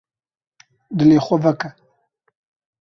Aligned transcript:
Dilê 0.97 1.19
xwe 1.25 1.37
veke. 1.43 1.69